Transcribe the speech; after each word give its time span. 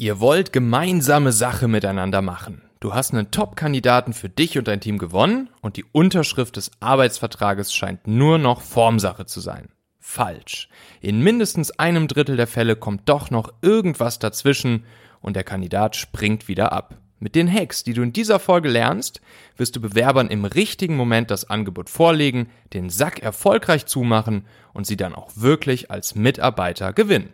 Ihr 0.00 0.20
wollt 0.20 0.52
gemeinsame 0.52 1.32
Sache 1.32 1.66
miteinander 1.66 2.22
machen. 2.22 2.62
Du 2.78 2.94
hast 2.94 3.12
einen 3.12 3.32
Top-Kandidaten 3.32 4.12
für 4.12 4.28
dich 4.28 4.56
und 4.56 4.68
dein 4.68 4.80
Team 4.80 4.96
gewonnen 4.96 5.50
und 5.60 5.76
die 5.76 5.84
Unterschrift 5.90 6.54
des 6.54 6.70
Arbeitsvertrages 6.78 7.74
scheint 7.74 8.06
nur 8.06 8.38
noch 8.38 8.60
Formsache 8.60 9.26
zu 9.26 9.40
sein. 9.40 9.70
Falsch. 9.98 10.68
In 11.00 11.20
mindestens 11.20 11.72
einem 11.80 12.06
Drittel 12.06 12.36
der 12.36 12.46
Fälle 12.46 12.76
kommt 12.76 13.08
doch 13.08 13.32
noch 13.32 13.52
irgendwas 13.60 14.20
dazwischen 14.20 14.84
und 15.20 15.34
der 15.34 15.42
Kandidat 15.42 15.96
springt 15.96 16.46
wieder 16.46 16.70
ab. 16.70 16.94
Mit 17.18 17.34
den 17.34 17.52
Hacks, 17.52 17.82
die 17.82 17.92
du 17.92 18.02
in 18.02 18.12
dieser 18.12 18.38
Folge 18.38 18.68
lernst, 18.68 19.20
wirst 19.56 19.74
du 19.74 19.80
Bewerbern 19.80 20.28
im 20.28 20.44
richtigen 20.44 20.94
Moment 20.94 21.32
das 21.32 21.50
Angebot 21.50 21.90
vorlegen, 21.90 22.50
den 22.72 22.88
Sack 22.88 23.18
erfolgreich 23.18 23.86
zumachen 23.86 24.46
und 24.72 24.86
sie 24.86 24.96
dann 24.96 25.16
auch 25.16 25.32
wirklich 25.34 25.90
als 25.90 26.14
Mitarbeiter 26.14 26.92
gewinnen. 26.92 27.30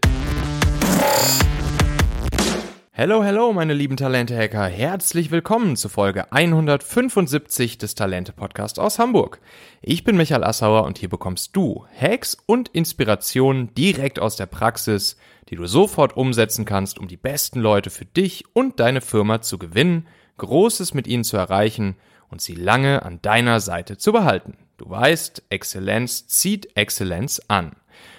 Hello, 2.96 3.24
hello, 3.24 3.52
meine 3.52 3.74
lieben 3.74 3.96
Talente-Hacker. 3.96 4.66
Herzlich 4.66 5.32
willkommen 5.32 5.74
zu 5.74 5.88
Folge 5.88 6.30
175 6.30 7.76
des 7.76 7.96
Talente-Podcasts 7.96 8.78
aus 8.78 9.00
Hamburg. 9.00 9.40
Ich 9.82 10.04
bin 10.04 10.16
Michael 10.16 10.44
Assauer 10.44 10.84
und 10.84 10.98
hier 10.98 11.08
bekommst 11.08 11.56
du 11.56 11.86
Hacks 12.00 12.38
und 12.46 12.68
Inspirationen 12.68 13.74
direkt 13.74 14.20
aus 14.20 14.36
der 14.36 14.46
Praxis, 14.46 15.16
die 15.48 15.56
du 15.56 15.66
sofort 15.66 16.16
umsetzen 16.16 16.66
kannst, 16.66 17.00
um 17.00 17.08
die 17.08 17.16
besten 17.16 17.58
Leute 17.58 17.90
für 17.90 18.04
dich 18.04 18.44
und 18.52 18.78
deine 18.78 19.00
Firma 19.00 19.42
zu 19.42 19.58
gewinnen, 19.58 20.06
Großes 20.38 20.94
mit 20.94 21.08
ihnen 21.08 21.24
zu 21.24 21.36
erreichen 21.36 21.96
und 22.28 22.42
sie 22.42 22.54
lange 22.54 23.02
an 23.02 23.20
deiner 23.22 23.58
Seite 23.58 23.98
zu 23.98 24.12
behalten. 24.12 24.56
Du 24.76 24.88
weißt, 24.88 25.42
Exzellenz 25.48 26.28
zieht 26.28 26.76
Exzellenz 26.76 27.42
an. 27.48 27.74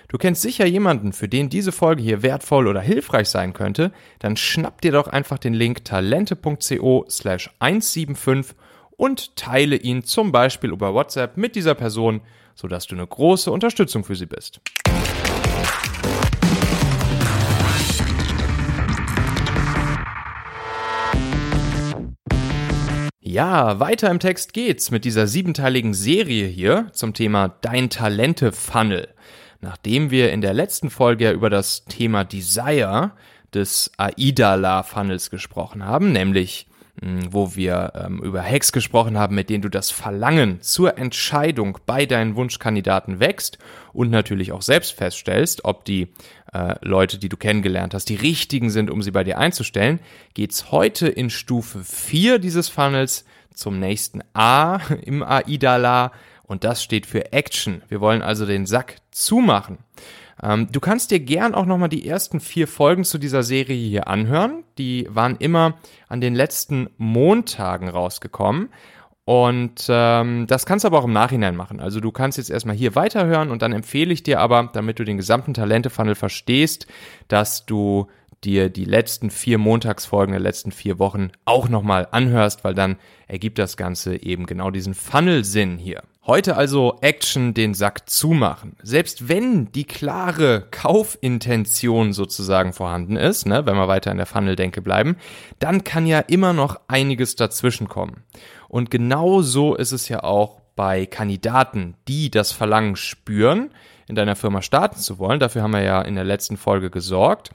Du 0.08 0.18
kennst 0.20 0.44
sicher 0.44 0.66
jemanden, 0.66 1.14
für 1.14 1.28
den 1.28 1.50
diese 1.50 1.72
Folge 1.72 2.04
hier 2.04 2.22
wertvoll 2.22 2.68
oder 2.68 2.82
hilfreich 2.82 3.28
sein 3.28 3.54
könnte, 3.54 3.92
dann 4.20 4.38
schnapp 4.38 4.82
dir 4.82 4.92
doch 4.92 5.08
einfach 5.08 5.40
den 5.40 5.54
Link 5.54 5.84
talente.co 5.84 7.06
slash 7.10 7.50
175 7.60 8.56
und 8.98 9.36
teile 9.36 9.76
ihn 9.76 10.04
zum 10.04 10.32
Beispiel 10.32 10.72
über 10.72 10.94
WhatsApp 10.94 11.38
mit 11.38 11.56
dieser 11.56 11.74
Person, 11.74 12.22
sodass 12.54 12.86
du 12.86 12.96
eine 12.96 13.08
große 13.08 13.52
Unterstützung 13.52 14.04
für 14.04 14.16
sie 14.16 14.28
bist. 14.28 14.62
Ja, 23.20 23.80
weiter 23.80 24.12
im 24.12 24.20
Text 24.20 24.54
geht's 24.54 24.92
mit 24.92 25.04
dieser 25.04 25.28
siebenteiligen 25.28 25.94
Serie 25.94 26.46
hier 26.48 26.90
zum 26.94 27.14
Thema 27.14 27.50
Dein 27.50 27.90
Talente-Funnel. 27.90 29.15
Nachdem 29.66 30.12
wir 30.12 30.32
in 30.32 30.42
der 30.42 30.54
letzten 30.54 30.92
Folge 30.92 31.24
ja 31.24 31.32
über 31.32 31.50
das 31.50 31.86
Thema 31.86 32.24
Desire 32.24 33.14
des 33.52 33.90
AIDA-La-Funnels 33.98 35.32
gesprochen 35.32 35.84
haben, 35.84 36.12
nämlich 36.12 36.68
hm, 37.02 37.34
wo 37.34 37.56
wir 37.56 37.94
ähm, 37.96 38.22
über 38.22 38.44
Hacks 38.44 38.72
gesprochen 38.72 39.18
haben, 39.18 39.34
mit 39.34 39.50
denen 39.50 39.64
du 39.64 39.70
das 39.70 39.90
Verlangen 39.90 40.62
zur 40.62 41.00
Entscheidung 41.00 41.80
bei 41.88 42.06
deinen 42.06 42.36
Wunschkandidaten 42.36 43.20
wächst 43.20 43.58
und 43.92 44.12
natürlich 44.12 44.52
auch 44.52 44.62
selbst 44.62 44.92
feststellst, 44.92 45.66
ob 45.66 45.84
die 45.84 46.10
äh, 46.54 46.76
Leute, 46.84 47.18
die 47.18 47.30
du 47.30 47.36
kennengelernt 47.36 47.96
hast, 47.96 48.08
die 48.10 48.16
richtigen 48.18 48.70
sind, 48.70 48.92
um 48.92 49.02
sie 49.02 49.10
bei 49.10 49.24
dir 49.24 49.40
einzustellen, 49.40 50.00
geht's 50.36 50.72
heute 50.72 51.08
in 51.08 51.32
Stufe 51.32 51.84
4 51.84 52.38
dieses 52.38 52.70
Funnels 52.70 53.26
zum 53.52 53.80
nächsten 53.80 54.22
A 54.36 54.78
im 55.02 55.24
AIDA-La 55.24 56.12
und 56.48 56.64
das 56.64 56.84
steht 56.84 57.06
für 57.06 57.34
Action. 57.34 57.82
Wir 57.88 58.02
wollen 58.02 58.22
also 58.22 58.46
den 58.46 58.66
Sack 58.66 58.98
zumachen. 59.12 59.80
Ähm, 60.42 60.68
du 60.72 60.80
kannst 60.80 61.12
dir 61.12 61.20
gern 61.20 61.56
auch 61.56 61.66
nochmal 61.66 61.90
die 61.90 62.08
ersten 62.08 62.40
vier 62.40 62.68
Folgen 62.68 63.04
zu 63.04 63.18
dieser 63.18 63.44
Serie 63.44 63.88
hier 63.88 64.08
anhören. 64.08 64.64
Die 64.78 65.08
waren 65.10 65.38
immer 65.38 65.76
an 66.08 66.22
den 66.22 66.36
letzten 66.36 66.90
Montagen 66.98 67.90
rausgekommen. 67.90 68.70
Und 69.26 69.88
ähm, 69.90 70.46
das 70.46 70.68
kannst 70.68 70.84
du 70.84 70.88
aber 70.88 71.00
auch 71.00 71.06
im 71.06 71.14
Nachhinein 71.14 71.56
machen. 71.56 71.80
Also 71.80 72.00
du 72.00 72.12
kannst 72.12 72.38
jetzt 72.38 72.52
erstmal 72.52 72.76
hier 72.76 72.94
weiterhören 72.94 73.50
und 73.50 73.64
dann 73.64 73.74
empfehle 73.74 74.14
ich 74.14 74.22
dir 74.22 74.40
aber, 74.40 74.70
damit 74.72 75.00
du 75.00 75.04
den 75.04 75.18
gesamten 75.18 75.56
Talente-Funnel 75.56 76.14
verstehst, 76.14 76.86
dass 77.28 77.66
du 77.66 78.08
dir 78.44 78.70
die 78.70 78.86
letzten 78.86 79.30
vier 79.30 79.58
Montagsfolgen 79.58 80.32
der 80.32 80.42
letzten 80.42 80.72
vier 80.72 81.00
Wochen 81.00 81.30
auch 81.46 81.70
nochmal 81.70 82.08
anhörst, 82.12 82.64
weil 82.64 82.74
dann 82.74 82.98
ergibt 83.28 83.58
das 83.58 83.78
Ganze 83.78 84.22
eben 84.22 84.46
genau 84.46 84.72
diesen 84.72 84.94
Funnel-Sinn 84.94 85.78
hier. 85.78 86.04
Heute 86.28 86.58
also 86.58 86.98
Action 87.02 87.54
den 87.54 87.76
Sack 87.76 88.10
zumachen. 88.10 88.76
Selbst 88.82 89.30
wenn 89.30 89.72
die 89.72 89.84
klare 89.84 90.68
Kaufintention 90.72 92.14
sozusagen 92.14 92.74
vorhanden 92.74 93.16
ist, 93.16 93.46
ne, 93.46 93.66
wenn 93.66 93.76
wir 93.76 93.88
weiter 93.88 94.12
in 94.12 94.18
der 94.18 94.26
Funnel-Denke 94.26 94.82
bleiben, 94.82 95.18
dann 95.60 95.84
kann 95.84 96.08
ja 96.08 96.20
immer 96.20 96.54
noch 96.54 96.80
einiges 96.88 97.36
dazwischenkommen. 97.36 98.24
Und 98.68 98.90
genau 98.90 99.42
so 99.44 99.76
ist 99.76 99.92
es 99.92 100.10
ja 100.10 100.24
auch 100.24 100.62
bei 100.76 101.06
Kandidaten, 101.06 101.96
die 102.08 102.32
das 102.32 102.52
Verlangen 102.52 102.96
spüren, 102.96 103.70
in 104.08 104.16
deiner 104.16 104.36
Firma 104.36 104.62
starten 104.62 105.00
zu 105.00 105.20
wollen. 105.20 105.40
Dafür 105.40 105.64
haben 105.64 105.74
wir 105.74 105.82
ja 105.82 106.02
in 106.02 106.16
der 106.16 106.24
letzten 106.24 106.58
Folge 106.58 106.90
gesorgt 106.90 107.52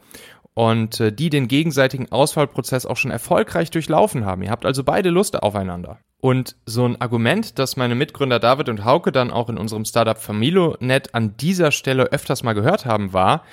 und 0.54 1.00
äh, 1.00 1.12
die 1.12 1.30
den 1.30 1.48
gegenseitigen 1.48 2.10
Auswahlprozess 2.10 2.86
auch 2.86 2.96
schon 2.96 3.10
erfolgreich 3.10 3.70
durchlaufen 3.70 4.24
haben. 4.24 4.42
Ihr 4.42 4.50
habt 4.50 4.66
also 4.66 4.84
beide 4.84 5.10
Lust 5.10 5.42
aufeinander. 5.42 5.98
Und 6.20 6.56
so 6.66 6.84
ein 6.84 7.00
Argument, 7.00 7.58
das 7.58 7.76
meine 7.76 7.94
Mitgründer 7.94 8.38
David 8.38 8.68
und 8.68 8.84
Hauke 8.84 9.10
dann 9.10 9.30
auch 9.30 9.48
in 9.48 9.56
unserem 9.56 9.84
Startup 9.86 10.18
Familonet 10.18 11.14
an 11.14 11.36
dieser 11.38 11.72
Stelle 11.72 12.12
öfters 12.12 12.42
mal 12.42 12.52
gehört 12.52 12.84
haben, 12.84 13.14
war, 13.14 13.44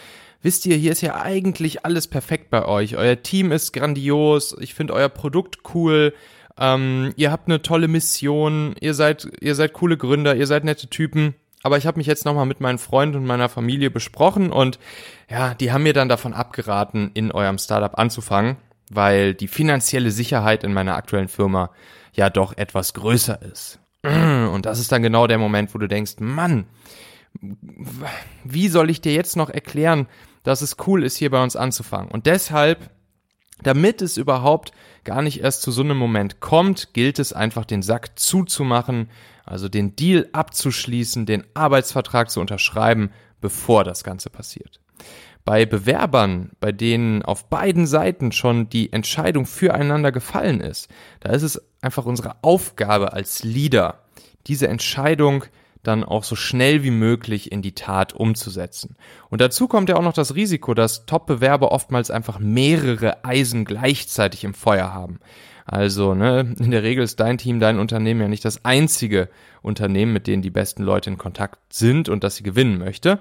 wisst 0.41 0.65
ihr, 0.65 0.75
hier 0.75 0.91
ist 0.91 1.01
ja 1.01 1.15
eigentlich 1.21 1.85
alles 1.85 2.07
perfekt 2.07 2.49
bei 2.49 2.65
euch. 2.65 2.97
Euer 2.97 3.21
Team 3.21 3.51
ist 3.53 3.71
grandios, 3.71 4.55
ich 4.59 4.73
finde 4.73 4.93
euer 4.93 5.09
Produkt 5.09 5.59
cool, 5.73 6.13
ähm, 6.59 7.13
ihr 7.15 7.31
habt 7.31 7.47
eine 7.47 7.61
tolle 7.61 7.87
Mission, 7.87 8.75
ihr 8.81 8.93
seid, 8.93 9.27
ihr 9.39 9.55
seid 9.55 9.73
coole 9.73 9.95
Gründer, 9.95 10.35
ihr 10.35 10.47
seid 10.47 10.63
nette 10.63 10.87
Typen. 10.87 11.35
Aber 11.63 11.77
ich 11.77 11.87
habe 11.87 11.97
mich 11.97 12.07
jetzt 12.07 12.25
nochmal 12.25 12.45
mit 12.45 12.61
meinen 12.61 12.77
Freunden 12.77 13.17
und 13.17 13.25
meiner 13.25 13.49
Familie 13.49 13.89
besprochen 13.89 14.51
und 14.51 14.79
ja, 15.29 15.53
die 15.53 15.71
haben 15.71 15.83
mir 15.83 15.93
dann 15.93 16.09
davon 16.09 16.33
abgeraten, 16.33 17.11
in 17.13 17.31
eurem 17.31 17.57
Startup 17.57 17.97
anzufangen, 17.97 18.57
weil 18.89 19.33
die 19.33 19.47
finanzielle 19.47 20.11
Sicherheit 20.11 20.63
in 20.63 20.73
meiner 20.73 20.95
aktuellen 20.95 21.27
Firma 21.27 21.71
ja 22.13 22.29
doch 22.29 22.55
etwas 22.57 22.93
größer 22.93 23.41
ist. 23.41 23.79
Und 24.03 24.65
das 24.65 24.79
ist 24.79 24.91
dann 24.91 25.01
genau 25.01 25.27
der 25.27 25.37
Moment, 25.37 25.73
wo 25.73 25.79
du 25.79 25.87
denkst, 25.87 26.15
Mann, 26.19 26.65
wie 28.43 28.67
soll 28.67 28.89
ich 28.89 29.01
dir 29.01 29.13
jetzt 29.13 29.35
noch 29.35 29.49
erklären, 29.49 30.07
dass 30.43 30.61
es 30.61 30.77
cool 30.87 31.03
ist, 31.03 31.17
hier 31.17 31.29
bei 31.29 31.41
uns 31.41 31.55
anzufangen? 31.55 32.09
Und 32.09 32.25
deshalb, 32.25 32.89
damit 33.61 34.01
es 34.01 34.17
überhaupt 34.17 34.71
gar 35.07 35.21
nicht 35.21 35.39
erst 35.41 35.61
zu 35.61 35.71
so 35.71 35.81
einem 35.81 35.97
Moment 35.97 36.41
kommt, 36.41 36.93
gilt 36.93 37.17
es 37.17 37.31
einfach, 37.31 37.63
den 37.63 37.81
Sack 37.81 38.19
zuzumachen, 38.19 39.09
also 39.45 39.69
den 39.69 39.95
Deal 39.95 40.27
abzuschließen, 40.33 41.25
den 41.25 41.45
Arbeitsvertrag 41.53 42.29
zu 42.29 42.41
unterschreiben, 42.41 43.11
bevor 43.39 43.85
das 43.85 44.03
Ganze 44.03 44.29
passiert. 44.29 44.81
Bei 45.45 45.65
Bewerbern, 45.65 46.51
bei 46.59 46.73
denen 46.73 47.21
auf 47.23 47.45
beiden 47.45 47.87
Seiten 47.87 48.33
schon 48.33 48.67
die 48.67 48.91
Entscheidung 48.91 49.45
füreinander 49.45 50.11
gefallen 50.11 50.59
ist, 50.59 50.89
da 51.21 51.31
ist 51.31 51.43
es 51.43 51.61
einfach 51.79 52.05
unsere 52.05 52.43
Aufgabe 52.43 53.13
als 53.13 53.45
Leader, 53.45 54.03
diese 54.47 54.67
Entscheidung 54.67 55.45
dann 55.87 56.03
auch 56.03 56.23
so 56.23 56.35
schnell 56.35 56.83
wie 56.83 56.91
möglich 56.91 57.51
in 57.51 57.61
die 57.61 57.73
Tat 57.73 58.13
umzusetzen. 58.13 58.95
Und 59.29 59.41
dazu 59.41 59.67
kommt 59.67 59.89
ja 59.89 59.95
auch 59.95 60.03
noch 60.03 60.13
das 60.13 60.35
Risiko, 60.35 60.73
dass 60.73 61.05
Top-Bewerber 61.05 61.71
oftmals 61.71 62.11
einfach 62.11 62.39
mehrere 62.39 63.23
Eisen 63.23 63.65
gleichzeitig 63.65 64.43
im 64.43 64.53
Feuer 64.53 64.93
haben. 64.93 65.19
Also, 65.65 66.13
ne, 66.13 66.55
in 66.59 66.71
der 66.71 66.83
Regel 66.83 67.03
ist 67.03 67.19
dein 67.19 67.37
Team, 67.37 67.59
dein 67.59 67.79
Unternehmen 67.79 68.21
ja 68.21 68.27
nicht 68.27 68.45
das 68.45 68.63
einzige 68.63 69.29
Unternehmen, 69.61 70.13
mit 70.13 70.27
denen 70.27 70.41
die 70.41 70.49
besten 70.49 70.83
Leute 70.83 71.09
in 71.09 71.17
Kontakt 71.17 71.73
sind 71.73 72.07
und 72.07 72.23
das 72.23 72.37
sie 72.37 72.43
gewinnen 72.43 72.77
möchte. 72.77 73.19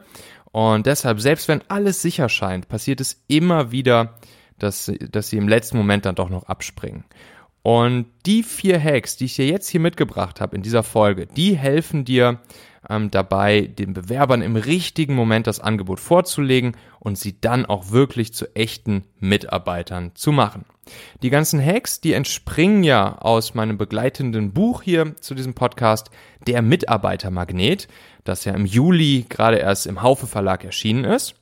Und 0.52 0.86
deshalb, 0.86 1.20
selbst 1.20 1.48
wenn 1.48 1.62
alles 1.68 2.02
sicher 2.02 2.28
scheint, 2.28 2.68
passiert 2.68 3.00
es 3.00 3.24
immer 3.26 3.72
wieder, 3.72 4.14
dass, 4.58 4.90
dass 5.10 5.28
sie 5.28 5.36
im 5.36 5.48
letzten 5.48 5.76
Moment 5.76 6.06
dann 6.06 6.14
doch 6.14 6.30
noch 6.30 6.44
abspringen. 6.44 7.04
Und 7.66 8.06
die 8.26 8.44
vier 8.44 8.80
Hacks, 8.80 9.16
die 9.16 9.24
ich 9.24 9.34
dir 9.34 9.48
jetzt 9.48 9.68
hier 9.68 9.80
mitgebracht 9.80 10.40
habe 10.40 10.54
in 10.54 10.62
dieser 10.62 10.84
Folge, 10.84 11.26
die 11.26 11.56
helfen 11.56 12.04
dir 12.04 12.38
ähm, 12.88 13.10
dabei, 13.10 13.62
den 13.62 13.92
Bewerbern 13.92 14.40
im 14.40 14.54
richtigen 14.54 15.16
Moment 15.16 15.48
das 15.48 15.58
Angebot 15.58 15.98
vorzulegen 15.98 16.76
und 17.00 17.18
sie 17.18 17.40
dann 17.40 17.66
auch 17.66 17.90
wirklich 17.90 18.32
zu 18.32 18.54
echten 18.54 19.02
Mitarbeitern 19.18 20.12
zu 20.14 20.30
machen. 20.30 20.64
Die 21.24 21.30
ganzen 21.30 21.60
Hacks, 21.60 22.00
die 22.00 22.12
entspringen 22.12 22.84
ja 22.84 23.18
aus 23.18 23.54
meinem 23.54 23.78
begleitenden 23.78 24.52
Buch 24.52 24.82
hier 24.82 25.16
zu 25.16 25.34
diesem 25.34 25.54
Podcast, 25.54 26.10
Der 26.46 26.62
Mitarbeitermagnet, 26.62 27.88
das 28.22 28.44
ja 28.44 28.54
im 28.54 28.66
Juli 28.66 29.26
gerade 29.28 29.56
erst 29.56 29.88
im 29.88 30.02
Haufe 30.02 30.28
Verlag 30.28 30.62
erschienen 30.62 31.02
ist. 31.02 31.34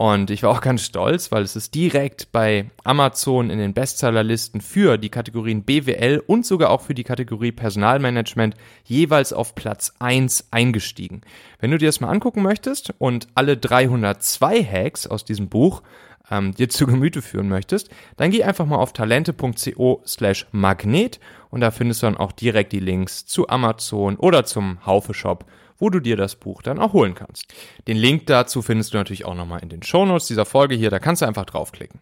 Und 0.00 0.30
ich 0.30 0.42
war 0.42 0.50
auch 0.50 0.62
ganz 0.62 0.82
stolz, 0.82 1.30
weil 1.30 1.42
es 1.42 1.56
ist 1.56 1.74
direkt 1.74 2.32
bei 2.32 2.70
Amazon 2.84 3.50
in 3.50 3.58
den 3.58 3.74
Bestsellerlisten 3.74 4.62
für 4.62 4.96
die 4.96 5.10
Kategorien 5.10 5.62
BWL 5.62 6.22
und 6.26 6.46
sogar 6.46 6.70
auch 6.70 6.80
für 6.80 6.94
die 6.94 7.04
Kategorie 7.04 7.52
Personalmanagement 7.52 8.54
jeweils 8.84 9.34
auf 9.34 9.54
Platz 9.54 9.92
1 9.98 10.48
eingestiegen. 10.52 11.20
Wenn 11.58 11.70
du 11.70 11.76
dir 11.76 11.88
das 11.88 12.00
mal 12.00 12.08
angucken 12.08 12.40
möchtest 12.40 12.94
und 12.96 13.28
alle 13.34 13.58
302 13.58 14.64
Hacks 14.64 15.06
aus 15.06 15.26
diesem 15.26 15.50
Buch 15.50 15.82
ähm, 16.30 16.54
dir 16.54 16.70
zu 16.70 16.86
Gemüte 16.86 17.20
führen 17.20 17.50
möchtest, 17.50 17.90
dann 18.16 18.30
geh 18.30 18.42
einfach 18.42 18.64
mal 18.64 18.78
auf 18.78 18.94
talente.co 18.94 20.02
slash 20.06 20.46
magnet 20.50 21.20
und 21.50 21.60
da 21.60 21.70
findest 21.70 22.02
du 22.02 22.06
dann 22.06 22.16
auch 22.16 22.32
direkt 22.32 22.72
die 22.72 22.80
Links 22.80 23.26
zu 23.26 23.50
Amazon 23.50 24.16
oder 24.16 24.46
zum 24.46 24.86
Haufe 24.86 25.12
Shop, 25.12 25.44
wo 25.80 25.90
du 25.90 25.98
dir 25.98 26.16
das 26.16 26.36
Buch 26.36 26.62
dann 26.62 26.78
auch 26.78 26.92
holen 26.92 27.16
kannst. 27.16 27.46
Den 27.88 27.96
Link 27.96 28.26
dazu 28.26 28.62
findest 28.62 28.94
du 28.94 28.98
natürlich 28.98 29.24
auch 29.24 29.34
nochmal 29.34 29.62
in 29.62 29.68
den 29.68 29.82
Shownotes 29.82 30.28
dieser 30.28 30.44
Folge 30.44 30.76
hier, 30.76 30.90
da 30.90 31.00
kannst 31.00 31.22
du 31.22 31.26
einfach 31.26 31.46
draufklicken. 31.46 32.00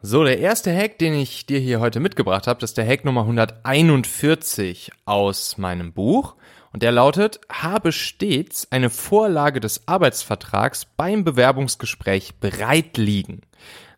So, 0.00 0.24
der 0.24 0.38
erste 0.38 0.74
Hack, 0.74 0.98
den 0.98 1.14
ich 1.14 1.46
dir 1.46 1.58
hier 1.58 1.80
heute 1.80 1.98
mitgebracht 1.98 2.46
habe, 2.46 2.60
das 2.60 2.70
ist 2.70 2.78
der 2.78 2.86
Hack 2.86 3.04
Nummer 3.04 3.22
141 3.22 4.92
aus 5.04 5.58
meinem 5.58 5.92
Buch. 5.92 6.36
Und 6.72 6.82
der 6.82 6.92
lautet, 6.92 7.40
habe 7.50 7.92
stets 7.92 8.70
eine 8.70 8.90
Vorlage 8.90 9.58
des 9.58 9.88
Arbeitsvertrags 9.88 10.84
beim 10.84 11.24
Bewerbungsgespräch 11.24 12.36
bereit 12.36 12.96
liegen. 12.96 13.40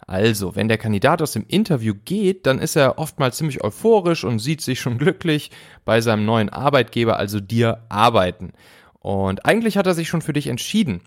Also, 0.06 0.56
wenn 0.56 0.68
der 0.68 0.78
Kandidat 0.78 1.20
aus 1.22 1.32
dem 1.32 1.44
Interview 1.46 1.94
geht, 2.04 2.46
dann 2.46 2.58
ist 2.58 2.76
er 2.76 2.98
oftmals 2.98 3.36
ziemlich 3.36 3.62
euphorisch 3.62 4.24
und 4.24 4.38
sieht 4.38 4.60
sich 4.60 4.80
schon 4.80 4.98
glücklich 4.98 5.50
bei 5.84 6.00
seinem 6.00 6.24
neuen 6.24 6.48
Arbeitgeber, 6.48 7.16
also 7.16 7.40
dir, 7.40 7.84
arbeiten. 7.88 8.52
Und 9.00 9.46
eigentlich 9.46 9.76
hat 9.76 9.86
er 9.86 9.94
sich 9.94 10.08
schon 10.08 10.22
für 10.22 10.32
dich 10.32 10.46
entschieden. 10.46 11.00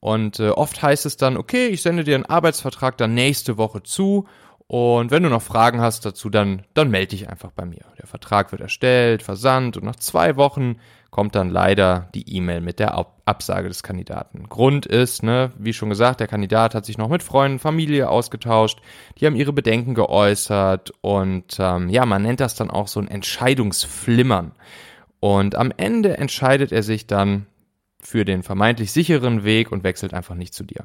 Und 0.00 0.40
äh, 0.40 0.50
oft 0.50 0.82
heißt 0.82 1.06
es 1.06 1.16
dann, 1.16 1.36
okay, 1.36 1.68
ich 1.68 1.82
sende 1.82 2.04
dir 2.04 2.16
einen 2.16 2.26
Arbeitsvertrag 2.26 2.96
dann 2.98 3.14
nächste 3.14 3.56
Woche 3.56 3.82
zu. 3.82 4.26
Und 4.68 5.12
wenn 5.12 5.22
du 5.22 5.28
noch 5.28 5.42
Fragen 5.42 5.80
hast 5.80 6.04
dazu, 6.04 6.28
dann, 6.28 6.62
dann 6.74 6.90
melde 6.90 7.10
dich 7.10 7.28
einfach 7.28 7.52
bei 7.52 7.64
mir. 7.64 7.84
Der 7.98 8.06
Vertrag 8.06 8.50
wird 8.50 8.60
erstellt, 8.60 9.22
versandt 9.22 9.76
und 9.76 9.84
nach 9.84 9.96
zwei 9.96 10.36
Wochen 10.36 10.76
kommt 11.10 11.36
dann 11.36 11.50
leider 11.50 12.08
die 12.14 12.36
E-Mail 12.36 12.60
mit 12.60 12.78
der 12.80 13.06
Absage 13.24 13.68
des 13.68 13.82
Kandidaten. 13.82 14.48
Grund 14.48 14.84
ist, 14.84 15.22
ne, 15.22 15.52
wie 15.56 15.72
schon 15.72 15.88
gesagt, 15.88 16.20
der 16.20 16.26
Kandidat 16.26 16.74
hat 16.74 16.84
sich 16.84 16.98
noch 16.98 17.08
mit 17.08 17.22
Freunden, 17.22 17.58
Familie 17.58 18.10
ausgetauscht, 18.10 18.80
die 19.18 19.26
haben 19.26 19.36
ihre 19.36 19.52
Bedenken 19.52 19.94
geäußert 19.94 20.92
und 21.00 21.56
ähm, 21.58 21.88
ja, 21.88 22.04
man 22.04 22.22
nennt 22.22 22.40
das 22.40 22.54
dann 22.56 22.70
auch 22.70 22.88
so 22.88 23.00
ein 23.00 23.08
Entscheidungsflimmern. 23.08 24.52
Und 25.20 25.54
am 25.54 25.72
Ende 25.76 26.18
entscheidet 26.18 26.72
er 26.72 26.82
sich 26.82 27.06
dann 27.06 27.46
für 28.00 28.24
den 28.24 28.42
vermeintlich 28.42 28.92
sicheren 28.92 29.44
Weg 29.44 29.72
und 29.72 29.84
wechselt 29.84 30.14
einfach 30.14 30.34
nicht 30.34 30.54
zu 30.54 30.64
dir. 30.64 30.84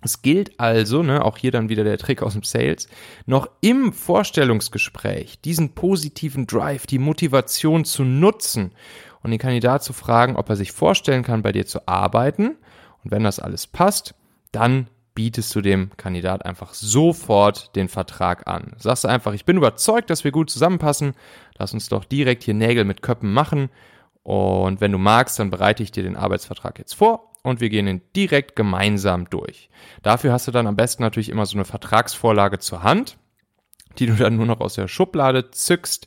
Es 0.00 0.22
gilt 0.22 0.60
also, 0.60 1.02
ne, 1.02 1.24
auch 1.24 1.36
hier 1.36 1.50
dann 1.50 1.68
wieder 1.68 1.82
der 1.82 1.98
Trick 1.98 2.22
aus 2.22 2.34
dem 2.34 2.44
Sales, 2.44 2.88
noch 3.26 3.48
im 3.60 3.92
Vorstellungsgespräch 3.92 5.40
diesen 5.40 5.74
positiven 5.74 6.46
Drive, 6.46 6.86
die 6.86 7.00
Motivation 7.00 7.84
zu 7.84 8.04
nutzen 8.04 8.72
und 9.22 9.32
den 9.32 9.40
Kandidat 9.40 9.82
zu 9.82 9.92
fragen, 9.92 10.36
ob 10.36 10.48
er 10.48 10.56
sich 10.56 10.70
vorstellen 10.70 11.24
kann, 11.24 11.42
bei 11.42 11.50
dir 11.50 11.66
zu 11.66 11.88
arbeiten. 11.88 12.56
Und 13.02 13.10
wenn 13.10 13.24
das 13.24 13.40
alles 13.40 13.66
passt, 13.66 14.14
dann 14.52 14.88
bietest 15.18 15.52
du 15.56 15.60
dem 15.60 15.90
Kandidat 15.96 16.46
einfach 16.46 16.74
sofort 16.74 17.74
den 17.74 17.88
Vertrag 17.88 18.46
an. 18.46 18.76
Sagst 18.78 19.02
du 19.02 19.08
einfach, 19.08 19.32
ich 19.32 19.44
bin 19.44 19.56
überzeugt, 19.56 20.10
dass 20.10 20.22
wir 20.22 20.30
gut 20.30 20.48
zusammenpassen. 20.48 21.14
Lass 21.58 21.74
uns 21.74 21.88
doch 21.88 22.04
direkt 22.04 22.44
hier 22.44 22.54
Nägel 22.54 22.84
mit 22.84 23.02
Köppen 23.02 23.32
machen. 23.32 23.68
Und 24.22 24.80
wenn 24.80 24.92
du 24.92 24.98
magst, 24.98 25.40
dann 25.40 25.50
bereite 25.50 25.82
ich 25.82 25.90
dir 25.90 26.04
den 26.04 26.14
Arbeitsvertrag 26.14 26.78
jetzt 26.78 26.94
vor 26.94 27.32
und 27.42 27.60
wir 27.60 27.68
gehen 27.68 27.88
ihn 27.88 28.00
direkt 28.14 28.54
gemeinsam 28.54 29.28
durch. 29.28 29.70
Dafür 30.02 30.32
hast 30.32 30.46
du 30.46 30.52
dann 30.52 30.68
am 30.68 30.76
besten 30.76 31.02
natürlich 31.02 31.30
immer 31.30 31.46
so 31.46 31.56
eine 31.56 31.64
Vertragsvorlage 31.64 32.60
zur 32.60 32.84
Hand, 32.84 33.18
die 33.98 34.06
du 34.06 34.14
dann 34.14 34.36
nur 34.36 34.46
noch 34.46 34.60
aus 34.60 34.74
der 34.74 34.86
Schublade 34.86 35.50
zückst, 35.50 36.06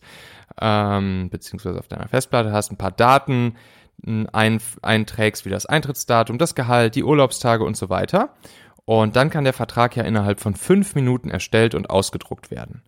ähm, 0.61 1.27
beziehungsweise 1.29 1.79
auf 1.79 1.89
deiner 1.89 2.07
Festplatte 2.07 2.53
hast, 2.53 2.71
ein 2.71 2.77
paar 2.77 2.91
Daten 2.91 3.57
ein, 4.05 4.61
einträgst, 4.81 5.45
wie 5.45 5.49
das 5.49 5.65
Eintrittsdatum, 5.65 6.37
das 6.37 6.55
Gehalt, 6.55 6.95
die 6.95 7.03
Urlaubstage 7.03 7.63
und 7.63 7.77
so 7.77 7.89
weiter. 7.89 8.33
Und 8.85 9.15
dann 9.15 9.29
kann 9.29 9.43
der 9.43 9.53
Vertrag 9.53 9.95
ja 9.95 10.03
innerhalb 10.03 10.39
von 10.39 10.55
fünf 10.55 10.95
Minuten 10.95 11.29
erstellt 11.29 11.75
und 11.75 11.89
ausgedruckt 11.89 12.51
werden. 12.51 12.81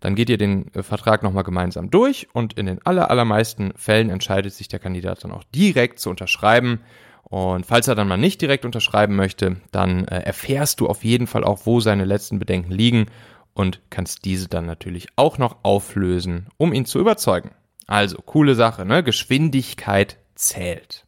Dann 0.00 0.14
geht 0.14 0.28
ihr 0.28 0.38
den 0.38 0.72
äh, 0.74 0.82
Vertrag 0.82 1.22
nochmal 1.22 1.44
gemeinsam 1.44 1.90
durch 1.90 2.28
und 2.32 2.54
in 2.54 2.66
den 2.66 2.84
aller, 2.84 3.10
allermeisten 3.10 3.72
Fällen 3.76 4.10
entscheidet 4.10 4.52
sich 4.52 4.68
der 4.68 4.80
Kandidat 4.80 5.24
dann 5.24 5.32
auch 5.32 5.44
direkt 5.54 6.00
zu 6.00 6.10
unterschreiben. 6.10 6.80
Und 7.22 7.66
falls 7.66 7.88
er 7.88 7.94
dann 7.94 8.08
mal 8.08 8.16
nicht 8.16 8.40
direkt 8.40 8.64
unterschreiben 8.64 9.16
möchte, 9.16 9.56
dann 9.72 10.06
äh, 10.06 10.20
erfährst 10.20 10.80
du 10.80 10.88
auf 10.88 11.04
jeden 11.04 11.26
Fall 11.26 11.44
auch, 11.44 11.60
wo 11.64 11.80
seine 11.80 12.04
letzten 12.04 12.38
Bedenken 12.38 12.72
liegen 12.72 13.06
und 13.54 13.80
kannst 13.90 14.24
diese 14.24 14.48
dann 14.48 14.66
natürlich 14.66 15.08
auch 15.16 15.38
noch 15.38 15.56
auflösen, 15.62 16.48
um 16.56 16.72
ihn 16.72 16.84
zu 16.84 17.00
überzeugen. 17.00 17.50
Also, 17.86 18.18
coole 18.18 18.54
Sache, 18.54 18.84
ne? 18.84 19.02
Geschwindigkeit 19.02 20.18
zählt. 20.34 21.05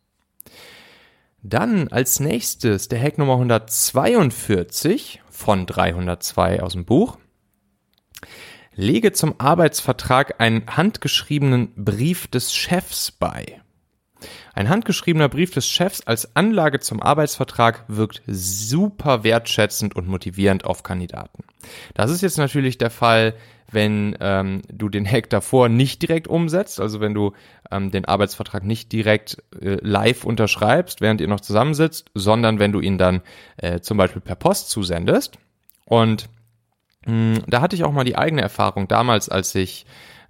Dann 1.49 1.89
als 1.89 2.21
nächstes 2.21 2.89
der 2.89 3.00
Hack 3.00 3.17
Nummer 3.17 3.35
142 3.35 5.23
von 5.31 5.65
302 5.65 6.62
aus 6.62 6.75
dem 6.75 6.85
Buch. 6.85 7.17
Lege 8.75 9.12
zum 9.12 9.41
Arbeitsvertrag 9.41 10.43
einen 10.43 10.77
handgeschriebenen 10.77 11.73
Brief 11.75 12.27
des 12.27 12.55
Chefs 12.55 13.11
bei. 13.11 13.62
Ein 14.53 14.69
handgeschriebener 14.69 15.31
Brief 15.31 15.53
des 15.53 15.67
Chefs 15.67 16.03
als 16.06 16.37
Anlage 16.37 16.81
zum 16.81 17.00
Arbeitsvertrag 17.00 17.85
wirkt 17.89 18.21
super 18.27 19.25
wertschätzend 19.25 19.97
und 19.97 20.06
motivierend 20.06 20.67
auf 20.67 20.83
Kandidaten. 20.83 21.45
Das 21.95 22.11
ist 22.11 22.21
jetzt 22.21 22.37
natürlich 22.37 22.77
der 22.77 22.91
Fall, 22.91 23.35
wenn 23.70 24.17
ähm, 24.20 24.62
du 24.73 24.88
den 24.88 25.06
Hack 25.06 25.29
davor 25.31 25.69
nicht 25.69 26.03
direkt 26.03 26.26
umsetzt, 26.26 26.81
also 26.81 27.00
wenn 27.00 27.15
du 27.15 27.32
ähm, 27.70 27.91
den 27.91 28.06
Arbeitsvertrag 28.06 28.65
nicht 28.65 28.93
direkt 28.93 29.43
äh, 29.61 29.76
live 29.82 30.25
unterschreibst, 30.25 31.00
während 31.00 31.20
ihr 31.20 31.29
noch 31.29 31.41
zusammensitzt, 31.41 32.11
sondern 32.15 32.59
wenn 32.59 32.73
du 32.73 32.81
ihn 32.81 32.99
dann 32.99 33.23
äh, 33.59 33.81
zum 33.81 33.99
Beispiel 33.99 34.23
per 34.23 34.37
Post 34.37 34.70
zusendest. 34.70 35.38
Und 35.85 36.29
mh, 37.06 37.37
hm, 37.37 37.43
da 37.47 37.61
hatte 37.61 37.76
ich 37.76 37.85
auch 37.85 37.93
mal 37.93 38.05
die 38.05 38.17
eigene 38.17 38.43
Erfahrung 38.43 38.88
damals, 38.88 39.29
als 39.29 39.55
ich 39.55 39.85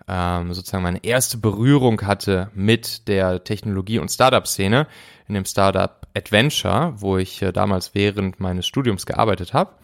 ähm, 0.09 0.53
sozusagen 0.53 0.83
meine 0.83 1.05
erste 1.05 1.37
Berührung 1.37 2.03
hatte 2.03 2.51
mit 2.55 3.07
der 3.09 3.45
Technologie- 3.45 3.99
und 3.99 4.11
Startup-Szene 4.11 4.87
in 5.29 5.35
dem 5.35 5.45
Startup 5.45 6.07
Adventure, 6.17 6.95
wo 6.97 7.19
ich 7.19 7.43
äh, 7.43 7.53
damals 7.53 7.95
während 7.95 8.41
meines 8.41 8.67
Studiums 8.67 9.07
gearbeitet 9.07 9.53
habe. 9.53 9.75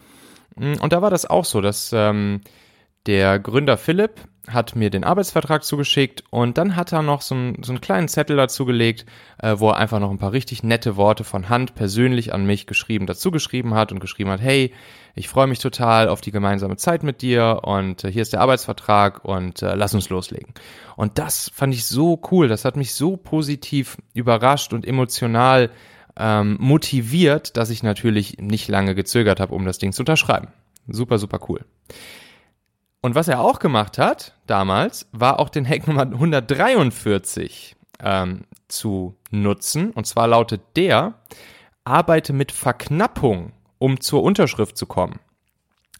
Mm, 0.55 0.73
und 0.81 0.91
da 0.91 1.01
war 1.01 1.11
das 1.11 1.25
auch 1.25 1.45
so, 1.45 1.61
dass 1.61 1.91
ähm, 1.93 2.41
der 3.05 3.39
Gründer 3.39 3.77
Philipp 3.77 4.21
hat 4.47 4.75
mir 4.75 4.89
den 4.89 5.03
Arbeitsvertrag 5.03 5.63
zugeschickt 5.63 6.23
und 6.29 6.57
dann 6.57 6.75
hat 6.75 6.91
er 6.91 7.01
noch 7.01 7.21
so, 7.21 7.35
ein, 7.35 7.63
so 7.63 7.71
einen 7.71 7.81
kleinen 7.81 8.07
Zettel 8.07 8.37
dazu 8.37 8.65
gelegt, 8.65 9.05
äh, 9.41 9.55
wo 9.57 9.69
er 9.69 9.77
einfach 9.77 9.99
noch 9.99 10.11
ein 10.11 10.19
paar 10.19 10.33
richtig 10.33 10.63
nette 10.63 10.97
Worte 10.97 11.23
von 11.23 11.49
Hand 11.49 11.75
persönlich 11.75 12.33
an 12.33 12.45
mich 12.45 12.67
geschrieben, 12.67 13.07
dazu 13.07 13.31
geschrieben 13.31 13.73
hat 13.73 13.91
und 13.91 13.99
geschrieben 13.99 14.29
hat, 14.29 14.41
hey, 14.41 14.71
ich 15.15 15.29
freue 15.29 15.47
mich 15.47 15.59
total 15.59 16.09
auf 16.09 16.21
die 16.21 16.31
gemeinsame 16.31 16.77
Zeit 16.77 17.03
mit 17.03 17.21
dir 17.21 17.61
und 17.63 18.03
äh, 18.03 18.11
hier 18.11 18.21
ist 18.21 18.33
der 18.33 18.41
Arbeitsvertrag 18.41 19.25
und 19.25 19.61
äh, 19.61 19.75
lass 19.75 19.95
uns 19.95 20.09
loslegen. 20.09 20.53
Und 20.95 21.17
das 21.17 21.51
fand 21.53 21.73
ich 21.73 21.85
so 21.85 22.21
cool, 22.31 22.47
das 22.47 22.65
hat 22.65 22.77
mich 22.77 22.93
so 22.93 23.17
positiv 23.17 23.97
überrascht 24.13 24.73
und 24.73 24.85
emotional 24.85 25.71
ähm, 26.17 26.57
motiviert, 26.59 27.57
dass 27.57 27.69
ich 27.69 27.83
natürlich 27.83 28.37
nicht 28.39 28.67
lange 28.67 28.95
gezögert 28.95 29.39
habe, 29.39 29.55
um 29.55 29.65
das 29.65 29.79
Ding 29.79 29.91
zu 29.91 30.03
unterschreiben. 30.03 30.49
Super, 30.87 31.17
super 31.17 31.39
cool. 31.49 31.61
Und 33.05 33.13
was 33.13 33.27
er 33.27 33.39
auch 33.39 33.59
gemacht 33.59 33.99
hat 33.99 34.33
damals, 34.47 35.07
war 35.11 35.39
auch 35.39 35.49
den 35.49 35.69
Hack 35.69 35.87
Nummer 35.87 36.01
143 36.01 37.75
ähm, 37.99 38.45
zu 38.67 39.15
nutzen. 39.29 39.91
Und 39.91 40.07
zwar 40.07 40.27
lautet 40.27 40.61
der, 40.75 41.13
arbeite 41.83 42.33
mit 42.33 42.51
Verknappung, 42.51 43.51
um 43.77 43.99
zur 44.01 44.23
Unterschrift 44.23 44.75
zu 44.75 44.87
kommen. 44.87 45.19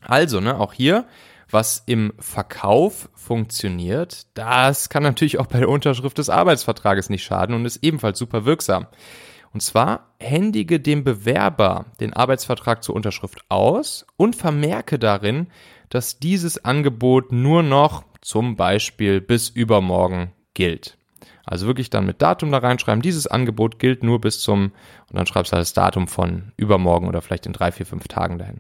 Also, 0.02 0.40
ne, 0.40 0.60
auch 0.60 0.74
hier, 0.74 1.06
was 1.52 1.84
im 1.86 2.12
Verkauf 2.18 3.08
funktioniert, 3.14 4.26
das 4.34 4.90
kann 4.90 5.04
natürlich 5.04 5.38
auch 5.38 5.46
bei 5.46 5.60
der 5.60 5.70
Unterschrift 5.70 6.18
des 6.18 6.32
Arbeitsvertrages 6.32 7.12
nicht 7.12 7.24
schaden 7.24 7.54
und 7.54 7.66
ist 7.66 7.84
ebenfalls 7.84 8.18
super 8.18 8.46
wirksam. 8.46 8.88
Und 9.56 9.62
zwar 9.62 10.10
händige 10.20 10.82
dem 10.82 11.06
Bewerber 11.06 11.86
den 12.02 12.12
Arbeitsvertrag 12.12 12.84
zur 12.84 12.94
Unterschrift 12.94 13.40
aus 13.48 14.06
und 14.18 14.36
vermerke 14.36 15.00
darin, 15.00 15.48
dass 15.88 16.20
dieses 16.20 16.66
Angebot 16.66 17.32
nur 17.32 17.64
noch 17.64 18.04
zum 18.20 18.58
Beispiel 18.58 19.22
bis 19.22 19.48
übermorgen 19.48 20.34
gilt. 20.56 20.98
Also 21.46 21.68
wirklich 21.68 21.90
dann 21.90 22.06
mit 22.06 22.22
Datum 22.22 22.52
da 22.52 22.58
reinschreiben, 22.58 23.02
dieses 23.02 23.28
Angebot 23.28 23.80
gilt 23.80 24.04
nur 24.04 24.20
bis 24.20 24.42
zum, 24.42 24.74
und 25.10 25.18
dann 25.18 25.26
schreibst 25.26 25.54
du 25.54 25.56
halt 25.56 25.62
das 25.62 25.72
Datum 25.72 26.10
von 26.10 26.52
übermorgen 26.58 27.08
oder 27.08 27.22
vielleicht 27.22 27.46
in 27.46 27.54
drei, 27.54 27.72
vier, 27.72 27.86
fünf 27.86 28.10
Tagen 28.10 28.38
dahin. 28.38 28.60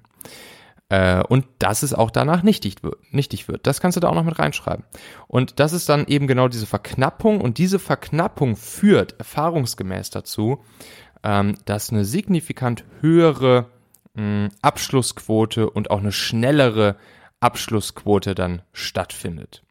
Äh, 0.89 1.24
und 1.24 1.46
dass 1.60 1.84
es 1.84 1.94
auch 1.94 2.12
danach 2.12 2.44
nichtig 2.44 2.84
wird, 2.84 2.98
nichtig 3.12 3.48
wird. 3.48 3.65
Das 3.65 3.82
kannst 3.82 3.96
du 3.96 4.01
da 4.01 4.10
auch 4.10 4.15
noch 4.15 4.24
mit 4.24 4.38
reinschreiben. 4.38 4.86
Und 5.27 5.60
das 5.60 5.74
ist 5.74 5.89
dann 5.89 6.06
eben 6.08 6.27
genau 6.27 6.48
diese 6.48 6.68
Verknappung 6.68 7.42
und 7.42 7.58
diese 7.58 7.80
Verknappung 7.80 8.56
führt 8.56 9.18
erfahrungsgemäß 9.18 10.12
dazu, 10.12 10.63
ähm, 11.24 11.58
dass 11.65 11.89
eine 11.89 12.06
signifikant 12.06 12.84
höhere 13.01 13.70
mh, 14.13 14.50
Abschlussquote 14.62 15.70
und 15.70 15.89
auch 15.89 16.00
eine 16.00 16.12
schnellere 16.12 16.98
Abschlussquote 17.39 18.36
dann 18.36 18.62
stattfindet. 18.72 19.63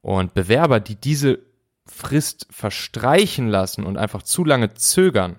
Und 0.00 0.34
Bewerber, 0.34 0.80
die 0.80 0.96
diese 0.96 1.40
Frist 1.86 2.46
verstreichen 2.50 3.48
lassen 3.48 3.84
und 3.84 3.98
einfach 3.98 4.22
zu 4.22 4.44
lange 4.44 4.72
zögern, 4.74 5.38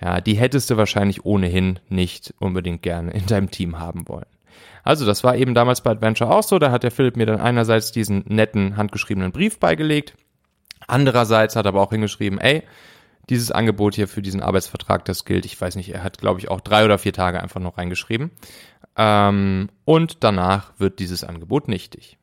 ja, 0.00 0.20
die 0.20 0.34
hättest 0.34 0.70
du 0.70 0.76
wahrscheinlich 0.76 1.24
ohnehin 1.24 1.80
nicht 1.88 2.34
unbedingt 2.38 2.82
gerne 2.82 3.10
in 3.12 3.26
deinem 3.26 3.50
Team 3.50 3.78
haben 3.78 4.08
wollen. 4.08 4.26
Also 4.84 5.04
das 5.04 5.24
war 5.24 5.36
eben 5.36 5.54
damals 5.54 5.82
bei 5.82 5.90
Adventure 5.90 6.30
auch 6.30 6.42
so, 6.42 6.58
da 6.58 6.70
hat 6.70 6.82
der 6.82 6.90
Philipp 6.90 7.16
mir 7.16 7.26
dann 7.26 7.40
einerseits 7.40 7.92
diesen 7.92 8.24
netten 8.26 8.76
handgeschriebenen 8.76 9.32
Brief 9.32 9.58
beigelegt, 9.58 10.14
andererseits 10.86 11.56
hat 11.56 11.66
er 11.66 11.70
aber 11.70 11.82
auch 11.82 11.90
hingeschrieben, 11.90 12.38
ey, 12.38 12.62
dieses 13.28 13.50
Angebot 13.50 13.94
hier 13.94 14.08
für 14.08 14.22
diesen 14.22 14.42
Arbeitsvertrag, 14.42 15.04
das 15.04 15.24
gilt, 15.24 15.44
ich 15.44 15.60
weiß 15.60 15.76
nicht, 15.76 15.92
er 15.92 16.02
hat 16.02 16.18
glaube 16.18 16.40
ich 16.40 16.48
auch 16.48 16.60
drei 16.60 16.84
oder 16.84 16.98
vier 16.98 17.12
Tage 17.12 17.42
einfach 17.42 17.60
noch 17.60 17.76
reingeschrieben. 17.76 18.30
Ähm, 18.96 19.68
und 19.84 20.24
danach 20.24 20.72
wird 20.78 20.98
dieses 20.98 21.24
Angebot 21.24 21.68
nichtig. 21.68 22.18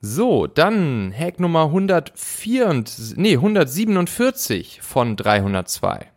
So, 0.00 0.46
dann 0.46 1.12
Hack 1.16 1.40
Nummer 1.40 1.64
104, 1.64 2.84
nee, 3.16 3.34
147 3.34 4.80
von 4.82 5.16
302. 5.16 6.10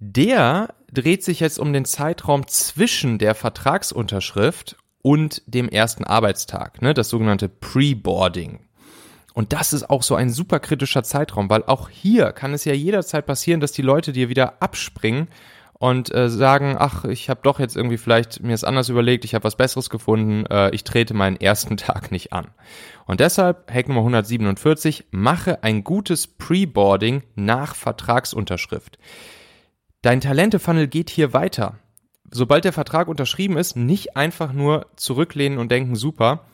Der 0.00 0.74
dreht 0.92 1.24
sich 1.24 1.40
jetzt 1.40 1.58
um 1.58 1.72
den 1.72 1.84
Zeitraum 1.84 2.46
zwischen 2.46 3.18
der 3.18 3.34
Vertragsunterschrift 3.34 4.76
und 5.02 5.42
dem 5.46 5.68
ersten 5.68 6.04
Arbeitstag, 6.04 6.82
ne, 6.82 6.94
das 6.94 7.08
sogenannte 7.08 7.48
Pre-Boarding. 7.48 8.60
Und 9.34 9.52
das 9.52 9.72
ist 9.72 9.88
auch 9.88 10.02
so 10.02 10.14
ein 10.14 10.30
super 10.30 10.60
kritischer 10.60 11.04
Zeitraum, 11.04 11.48
weil 11.48 11.62
auch 11.64 11.88
hier 11.88 12.32
kann 12.32 12.54
es 12.54 12.64
ja 12.64 12.72
jederzeit 12.72 13.24
passieren, 13.24 13.60
dass 13.60 13.72
die 13.72 13.82
Leute 13.82 14.12
dir 14.12 14.28
wieder 14.28 14.62
abspringen 14.62 15.28
und 15.78 16.12
äh, 16.12 16.28
sagen, 16.28 16.76
ach, 16.78 17.04
ich 17.04 17.30
habe 17.30 17.40
doch 17.42 17.60
jetzt 17.60 17.76
irgendwie 17.76 17.98
vielleicht 17.98 18.42
mir 18.42 18.54
es 18.54 18.64
anders 18.64 18.88
überlegt, 18.88 19.24
ich 19.24 19.34
habe 19.34 19.44
was 19.44 19.56
Besseres 19.56 19.90
gefunden, 19.90 20.44
äh, 20.46 20.70
ich 20.70 20.84
trete 20.84 21.14
meinen 21.14 21.36
ersten 21.36 21.76
Tag 21.78 22.10
nicht 22.10 22.32
an. 22.32 22.48
Und 23.06 23.20
deshalb, 23.20 23.72
Hack 23.72 23.88
Nummer 23.88 24.00
147, 24.00 25.06
mache 25.10 25.62
ein 25.62 25.84
gutes 25.84 26.26
Pre-Boarding 26.26 27.22
nach 27.36 27.74
Vertragsunterschrift. 27.74 28.98
Dein 30.02 30.20
Talente-Funnel 30.20 30.88
geht 30.88 31.10
hier 31.10 31.32
weiter. 31.32 31.78
Sobald 32.30 32.64
der 32.64 32.72
Vertrag 32.72 33.08
unterschrieben 33.08 33.56
ist, 33.56 33.76
nicht 33.76 34.16
einfach 34.16 34.52
nur 34.52 34.86
zurücklehnen 34.96 35.58
und 35.58 35.70
denken, 35.70 35.96
super, 35.96 36.44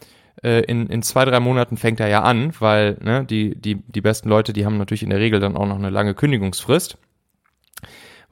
äh, 0.42 0.60
in, 0.60 0.86
in 0.86 1.02
zwei, 1.02 1.24
drei 1.24 1.40
Monaten 1.40 1.76
fängt 1.76 2.00
er 2.00 2.08
ja 2.08 2.22
an, 2.22 2.52
weil 2.60 2.98
ne, 3.02 3.24
die, 3.24 3.60
die, 3.60 3.76
die 3.76 4.00
besten 4.00 4.28
Leute, 4.28 4.52
die 4.52 4.66
haben 4.66 4.76
natürlich 4.76 5.02
in 5.02 5.10
der 5.10 5.18
Regel 5.18 5.40
dann 5.40 5.56
auch 5.56 5.66
noch 5.66 5.78
eine 5.78 5.90
lange 5.90 6.14
Kündigungsfrist. 6.14 6.98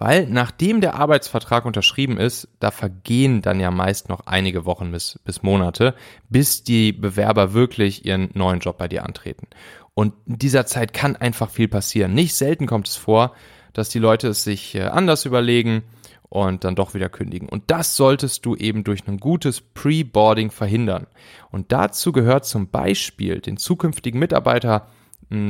Weil 0.04 0.26
nachdem 0.26 0.80
der 0.80 0.96
Arbeitsvertrag 0.96 1.64
unterschrieben 1.64 2.18
ist, 2.18 2.48
da 2.58 2.72
vergehen 2.72 3.40
dann 3.40 3.60
ja 3.60 3.70
meist 3.70 4.08
noch 4.08 4.26
einige 4.26 4.64
Wochen 4.64 4.90
bis, 4.90 5.20
bis 5.24 5.44
Monate, 5.44 5.94
bis 6.28 6.64
die 6.64 6.90
Bewerber 6.90 7.52
wirklich 7.52 8.04
ihren 8.04 8.28
neuen 8.34 8.58
Job 8.58 8.78
bei 8.78 8.88
dir 8.88 9.06
antreten. 9.06 9.46
Und 9.94 10.14
in 10.26 10.38
dieser 10.38 10.66
Zeit 10.66 10.92
kann 10.92 11.14
einfach 11.14 11.50
viel 11.50 11.68
passieren. 11.68 12.14
Nicht 12.14 12.34
selten 12.34 12.66
kommt 12.66 12.88
es 12.88 12.96
vor, 12.96 13.36
dass 13.74 13.90
die 13.90 14.00
Leute 14.00 14.26
es 14.26 14.42
sich 14.42 14.74
äh, 14.74 14.86
anders 14.86 15.24
überlegen 15.24 15.84
und 16.28 16.64
dann 16.64 16.74
doch 16.74 16.94
wieder 16.94 17.08
kündigen. 17.08 17.48
Und 17.48 17.70
das 17.70 17.94
solltest 17.94 18.44
du 18.44 18.56
eben 18.56 18.82
durch 18.82 19.06
ein 19.06 19.18
gutes 19.18 19.60
Pre-Boarding 19.60 20.50
verhindern. 20.50 21.06
Und 21.52 21.70
dazu 21.70 22.10
gehört 22.10 22.44
zum 22.44 22.70
Beispiel 22.70 23.38
den 23.38 23.56
zukünftigen 23.56 24.18
Mitarbeiter 24.18 24.88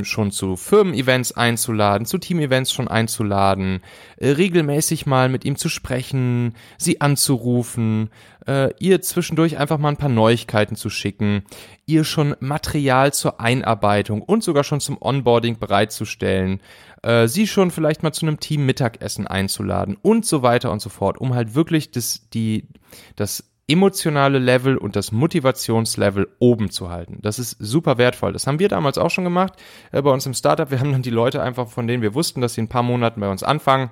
schon 0.02 0.30
zu 0.30 0.56
Firmen-Events 0.56 1.32
einzuladen, 1.32 2.06
zu 2.06 2.18
Team-Events 2.18 2.72
schon 2.72 2.88
einzuladen, 2.88 3.80
äh, 4.16 4.30
regelmäßig 4.30 5.06
mal 5.06 5.28
mit 5.28 5.44
ihm 5.44 5.56
zu 5.56 5.68
sprechen, 5.68 6.54
sie 6.78 7.00
anzurufen, 7.00 8.10
äh, 8.46 8.70
ihr 8.78 9.02
zwischendurch 9.02 9.58
einfach 9.58 9.78
mal 9.78 9.88
ein 9.88 9.96
paar 9.96 10.08
Neuigkeiten 10.08 10.76
zu 10.76 10.88
schicken, 10.88 11.42
ihr 11.86 12.04
schon 12.04 12.36
Material 12.40 13.12
zur 13.12 13.40
Einarbeitung 13.40 14.22
und 14.22 14.44
sogar 14.44 14.64
schon 14.64 14.80
zum 14.80 14.98
Onboarding 15.00 15.58
bereitzustellen, 15.58 16.60
äh, 17.02 17.26
sie 17.26 17.46
schon 17.46 17.70
vielleicht 17.70 18.02
mal 18.02 18.12
zu 18.12 18.26
einem 18.26 18.38
Team-Mittagessen 18.38 19.26
einzuladen 19.26 19.96
und 20.00 20.24
so 20.24 20.42
weiter 20.42 20.70
und 20.70 20.80
so 20.80 20.90
fort, 20.90 21.18
um 21.18 21.34
halt 21.34 21.54
wirklich 21.54 21.90
das, 21.90 22.28
die, 22.30 22.68
das 23.16 23.51
emotionale 23.68 24.38
Level 24.38 24.76
und 24.76 24.96
das 24.96 25.12
Motivationslevel 25.12 26.28
oben 26.38 26.70
zu 26.70 26.90
halten. 26.90 27.18
Das 27.22 27.38
ist 27.38 27.56
super 27.58 27.96
wertvoll. 27.98 28.32
Das 28.32 28.46
haben 28.46 28.58
wir 28.58 28.68
damals 28.68 28.98
auch 28.98 29.10
schon 29.10 29.24
gemacht 29.24 29.54
äh, 29.92 30.02
bei 30.02 30.10
uns 30.10 30.26
im 30.26 30.34
Startup. 30.34 30.70
Wir 30.70 30.80
haben 30.80 30.92
dann 30.92 31.02
die 31.02 31.10
Leute 31.10 31.42
einfach, 31.42 31.68
von 31.68 31.86
denen 31.86 32.02
wir 32.02 32.14
wussten, 32.14 32.40
dass 32.40 32.54
sie 32.54 32.60
in 32.60 32.66
ein 32.66 32.70
paar 32.70 32.82
Monaten 32.82 33.20
bei 33.20 33.30
uns 33.30 33.42
anfangen, 33.42 33.90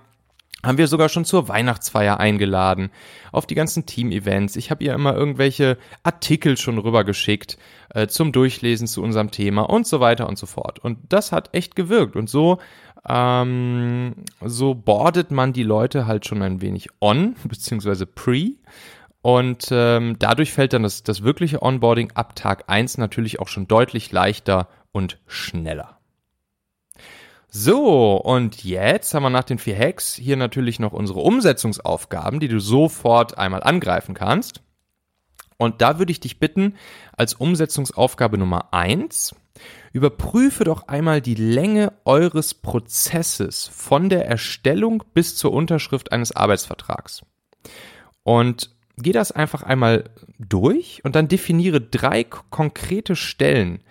haben 0.63 0.77
wir 0.77 0.89
sogar 0.89 1.09
schon 1.09 1.25
zur 1.25 1.49
Weihnachtsfeier 1.49 2.21
eingeladen, 2.21 2.91
auf 3.33 3.47
die 3.47 3.55
ganzen 3.55 3.87
Team-Events. 3.87 4.57
Ich 4.57 4.71
habe 4.71 4.85
ihr 4.85 4.93
immer 4.93 5.17
irgendwelche 5.17 5.79
Artikel 6.03 6.59
schon 6.59 6.77
rübergeschickt 6.79 7.57
äh, 7.95 8.09
zum 8.09 8.33
Durchlesen 8.33 8.87
zu 8.87 9.03
unserem 9.03 9.31
Thema 9.31 9.63
und 9.63 9.87
so 9.87 10.01
weiter 10.01 10.29
und 10.29 10.37
so 10.37 10.47
fort. 10.47 10.79
Und 10.79 10.99
das 11.09 11.33
hat 11.33 11.55
echt 11.55 11.77
gewirkt. 11.77 12.15
Und 12.15 12.29
so 12.29 12.59
ähm, 13.09 14.15
so 14.45 14.75
bordet 14.75 15.31
man 15.31 15.53
die 15.53 15.63
Leute 15.63 16.07
halt 16.07 16.27
schon 16.27 16.43
ein 16.43 16.61
wenig 16.61 16.89
on, 17.01 17.37
beziehungsweise 17.45 18.07
pre 18.07 18.51
und 19.23 19.69
ähm, 19.71 20.17
dadurch 20.19 20.53
fällt 20.53 20.73
dann 20.73 20.83
das, 20.83 21.03
das 21.03 21.23
wirkliche 21.23 21.63
Onboarding 21.63 22.13
ab 22.15 22.35
Tag 22.37 22.65
1 22.69 22.99
natürlich 22.99 23.39
auch 23.39 23.49
schon 23.49 23.69
deutlich 23.69 24.13
leichter 24.13 24.69
und 24.93 25.19
schneller. 25.27 25.99
So, 27.49 28.17
und 28.17 28.63
jetzt 28.63 29.13
haben 29.13 29.25
wir 29.25 29.31
nach 29.31 29.45
den 29.45 29.59
vier 29.59 29.77
Hacks 29.77 30.15
hier 30.15 30.37
natürlich 30.37 30.79
noch 30.79 30.93
unsere 30.93 31.21
Umsetzungsaufgaben, 31.21 32.39
die 32.39 32.49
du 32.49 32.61
sofort 32.61 33.39
einmal 33.39 33.63
angreifen 33.63 34.15
kannst. 34.15 34.63
Und 35.57 35.83
da 35.83 35.99
würde 35.99 36.13
ich 36.13 36.21
dich 36.21 36.39
bitten, 36.39 36.77
als 37.15 37.35
Umsetzungsaufgabe 37.35 38.39
Nummer 38.39 38.73
1, 38.73 39.35
überprüfe 39.93 40.65
doch 40.65 40.89
einmal 40.89 41.21
die 41.21 41.35
Länge 41.35 41.93
eures 42.05 42.55
Prozesses 42.55 43.67
von 43.67 44.09
der 44.09 44.27
Erstellung 44.27 45.03
bis 45.13 45.37
zur 45.37 45.53
Unterschrift 45.53 46.13
eines 46.13 46.33
Arbeitsvertrags. 46.33 47.23
Und 48.23 48.71
geh 48.97 49.13
das 49.13 49.33
einfach 49.33 49.63
einmal 49.63 50.11
durch 50.39 51.01
und 51.05 51.15
dann 51.15 51.29
definiere 51.29 51.81
drei 51.81 52.25
konkrete 52.25 53.17
Stellen, 53.17 53.83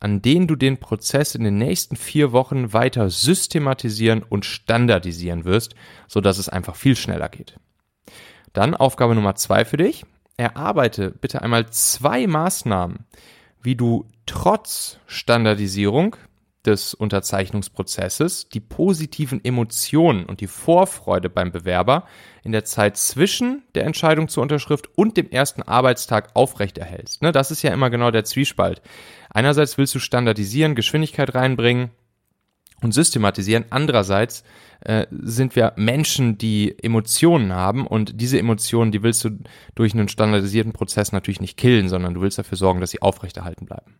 an 0.00 0.22
denen 0.22 0.46
du 0.46 0.56
den 0.56 0.78
Prozess 0.78 1.34
in 1.34 1.44
den 1.44 1.58
nächsten 1.58 1.96
vier 1.96 2.32
Wochen 2.32 2.72
weiter 2.72 3.10
systematisieren 3.10 4.22
und 4.22 4.44
standardisieren 4.44 5.44
wirst, 5.44 5.74
sodass 6.06 6.38
es 6.38 6.48
einfach 6.48 6.76
viel 6.76 6.96
schneller 6.96 7.28
geht. 7.28 7.58
Dann 8.52 8.74
Aufgabe 8.74 9.14
Nummer 9.14 9.34
zwei 9.34 9.64
für 9.64 9.76
dich. 9.76 10.04
Erarbeite 10.36 11.10
bitte 11.10 11.42
einmal 11.42 11.68
zwei 11.70 12.26
Maßnahmen, 12.26 13.06
wie 13.60 13.74
du 13.74 14.06
trotz 14.24 15.00
Standardisierung 15.06 16.16
des 16.68 16.94
Unterzeichnungsprozesses 16.94 18.48
die 18.48 18.60
positiven 18.60 19.44
Emotionen 19.44 20.26
und 20.26 20.40
die 20.40 20.46
Vorfreude 20.46 21.30
beim 21.30 21.50
Bewerber 21.50 22.06
in 22.44 22.52
der 22.52 22.64
Zeit 22.64 22.96
zwischen 22.96 23.62
der 23.74 23.84
Entscheidung 23.84 24.28
zur 24.28 24.42
Unterschrift 24.42 24.88
und 24.96 25.16
dem 25.16 25.30
ersten 25.30 25.62
Arbeitstag 25.62 26.30
aufrechterhältst. 26.34 27.22
Ne, 27.22 27.32
das 27.32 27.50
ist 27.50 27.62
ja 27.62 27.72
immer 27.72 27.90
genau 27.90 28.10
der 28.10 28.24
Zwiespalt. 28.24 28.82
Einerseits 29.30 29.78
willst 29.78 29.94
du 29.94 29.98
standardisieren, 29.98 30.74
Geschwindigkeit 30.74 31.34
reinbringen 31.34 31.90
und 32.82 32.92
systematisieren. 32.92 33.64
Andererseits 33.70 34.44
äh, 34.80 35.06
sind 35.10 35.56
wir 35.56 35.72
Menschen, 35.76 36.38
die 36.38 36.76
Emotionen 36.82 37.52
haben 37.52 37.86
und 37.86 38.20
diese 38.20 38.38
Emotionen, 38.38 38.92
die 38.92 39.02
willst 39.02 39.24
du 39.24 39.30
durch 39.74 39.94
einen 39.94 40.08
standardisierten 40.08 40.72
Prozess 40.72 41.12
natürlich 41.12 41.40
nicht 41.40 41.56
killen, 41.56 41.88
sondern 41.88 42.14
du 42.14 42.20
willst 42.20 42.38
dafür 42.38 42.58
sorgen, 42.58 42.80
dass 42.80 42.90
sie 42.90 43.02
aufrechterhalten 43.02 43.66
bleiben. 43.66 43.96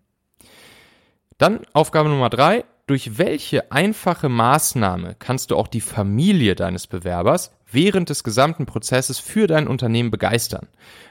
Dann 1.39 1.61
Aufgabe 1.73 2.09
Nummer 2.09 2.31
drei. 2.31 2.65
Durch 2.89 3.19
welche 3.19 3.71
einfache 3.71 4.29
Maßnahme 4.29 5.15
kannst 5.19 5.51
du 5.51 5.57
auch 5.57 5.69
die 5.69 5.83
Familie 5.83 6.55
deines 6.55 6.87
Bewerbers 6.87 7.53
während 7.71 8.09
des 8.09 8.25
gesamten 8.25 8.65
Prozesses 8.67 9.19
für 9.19 9.47
dein 9.47 9.69
Unternehmen 9.69 10.11
begeistern? 10.11 10.67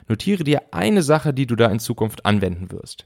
Notiere 0.08 0.44
dir 0.44 0.64
eine 0.72 1.04
Sache, 1.04 1.34
die 1.34 1.46
du 1.46 1.56
da 1.56 1.68
in 1.68 1.80
Zukunft 1.80 2.26
anwenden 2.26 2.72
wirst. 2.72 3.06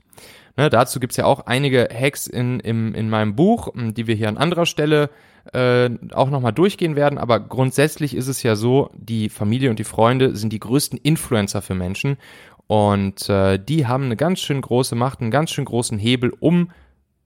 Ne, 0.57 0.69
dazu 0.69 0.99
gibt's 0.99 1.17
ja 1.17 1.25
auch 1.25 1.41
einige 1.41 1.89
Hacks 1.93 2.27
in, 2.27 2.59
in, 2.61 2.95
in 2.95 3.09
meinem 3.09 3.35
Buch, 3.35 3.69
die 3.75 4.07
wir 4.07 4.15
hier 4.15 4.29
an 4.29 4.37
anderer 4.37 4.65
Stelle 4.65 5.09
äh, 5.53 5.89
auch 6.13 6.29
nochmal 6.29 6.53
durchgehen 6.53 6.95
werden. 6.95 7.19
Aber 7.19 7.39
grundsätzlich 7.39 8.15
ist 8.15 8.29
es 8.29 8.41
ja 8.41 8.55
so, 8.55 8.89
die 8.95 9.29
Familie 9.29 9.69
und 9.69 9.79
die 9.79 9.83
Freunde 9.83 10.35
sind 10.35 10.53
die 10.53 10.59
größten 10.59 10.97
Influencer 10.97 11.61
für 11.61 11.75
Menschen. 11.75 12.17
Und 12.67 13.29
äh, 13.29 13.59
die 13.59 13.85
haben 13.85 14.05
eine 14.05 14.15
ganz 14.15 14.39
schön 14.39 14.61
große 14.61 14.95
Macht, 14.95 15.19
einen 15.21 15.29
ganz 15.29 15.51
schön 15.51 15.65
großen 15.65 15.99
Hebel, 15.99 16.33
um 16.39 16.71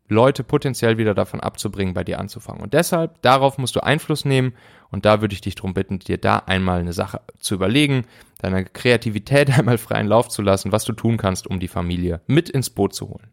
Leute 0.08 0.44
potenziell 0.44 0.98
wieder 0.98 1.14
davon 1.14 1.40
abzubringen, 1.40 1.94
bei 1.94 2.04
dir 2.04 2.20
anzufangen. 2.20 2.62
Und 2.62 2.74
deshalb, 2.74 3.22
darauf 3.22 3.58
musst 3.58 3.76
du 3.76 3.84
Einfluss 3.84 4.24
nehmen 4.24 4.54
und 4.92 5.06
da 5.06 5.22
würde 5.22 5.34
ich 5.34 5.42
dich 5.42 5.56
darum 5.56 5.74
bitten, 5.74 6.00
dir 6.00 6.18
da 6.18 6.38
einmal 6.46 6.80
eine 6.80 6.94
Sache 6.94 7.22
zu 7.40 7.56
überlegen, 7.56 8.06
deiner 8.40 8.64
Kreativität 8.64 9.50
einmal 9.58 9.78
freien 9.78 10.08
Lauf 10.08 10.30
zu 10.30 10.42
lassen, 10.42 10.72
was 10.72 10.86
du 10.86 10.94
tun 10.94 11.18
kannst, 11.18 11.48
um 11.48 11.60
die 11.60 11.68
Familie 11.68 12.22
mit 12.28 12.50
ins 12.50 12.70
Boot 12.70 12.94
zu 12.94 13.10
holen. 13.10 13.30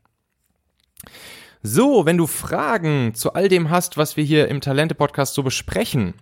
So, 1.63 2.07
wenn 2.07 2.19
du 2.19 2.27
Fragen 2.27 3.15
zu 3.15 3.35
all 3.35 3.49
dem 3.49 3.71
hast, 3.71 3.97
was 3.97 4.17
wir 4.17 4.25
hier 4.25 4.49
im 4.49 4.61
Talente-Podcast 4.61 5.35
so 5.35 5.43
besprechen, 5.43 6.15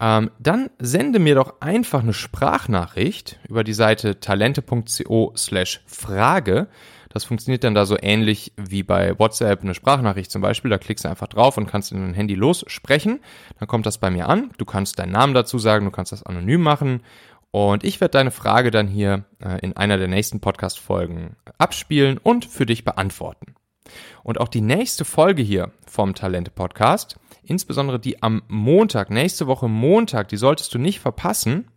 ähm, 0.00 0.30
dann 0.38 0.70
sende 0.78 1.18
mir 1.18 1.34
doch 1.34 1.60
einfach 1.60 2.02
eine 2.02 2.12
Sprachnachricht 2.12 3.40
über 3.48 3.64
die 3.64 3.72
Seite 3.72 4.20
talente.co 4.20 5.32
slash 5.36 5.80
Frage. 5.86 6.68
Das 7.08 7.24
funktioniert 7.24 7.64
dann 7.64 7.74
da 7.74 7.86
so 7.86 7.96
ähnlich 8.00 8.52
wie 8.56 8.82
bei 8.82 9.18
WhatsApp 9.18 9.62
eine 9.62 9.74
Sprachnachricht 9.74 10.30
zum 10.30 10.42
Beispiel. 10.42 10.70
Da 10.70 10.78
klickst 10.78 11.04
du 11.04 11.08
einfach 11.08 11.28
drauf 11.28 11.56
und 11.56 11.66
kannst 11.66 11.92
in 11.92 12.00
dein 12.00 12.14
Handy 12.14 12.34
lossprechen. 12.34 13.20
Dann 13.58 13.68
kommt 13.68 13.86
das 13.86 13.98
bei 13.98 14.10
mir 14.10 14.28
an. 14.28 14.50
Du 14.58 14.64
kannst 14.64 14.98
deinen 14.98 15.12
Namen 15.12 15.34
dazu 15.34 15.58
sagen, 15.58 15.86
du 15.86 15.90
kannst 15.90 16.12
das 16.12 16.22
anonym 16.22 16.60
machen. 16.60 17.02
Und 17.50 17.82
ich 17.82 18.00
werde 18.00 18.12
deine 18.12 18.30
Frage 18.30 18.70
dann 18.70 18.88
hier 18.88 19.24
äh, 19.42 19.58
in 19.60 19.74
einer 19.76 19.96
der 19.96 20.08
nächsten 20.08 20.40
Podcast-Folgen 20.40 21.36
abspielen 21.56 22.18
und 22.18 22.44
für 22.44 22.66
dich 22.66 22.84
beantworten. 22.84 23.54
Und 24.22 24.38
auch 24.38 24.48
die 24.48 24.60
nächste 24.60 25.06
Folge 25.06 25.42
hier 25.42 25.72
vom 25.86 26.14
Talente 26.14 26.50
Podcast, 26.50 27.18
insbesondere 27.42 27.98
die 27.98 28.22
am 28.22 28.42
Montag, 28.48 29.10
nächste 29.10 29.46
Woche 29.46 29.68
Montag, 29.68 30.28
die 30.28 30.36
solltest 30.36 30.74
du 30.74 30.78
nicht 30.78 31.00
verpassen, 31.00 31.70